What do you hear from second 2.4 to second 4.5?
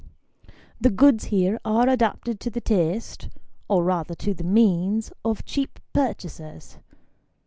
the taste, or rather to the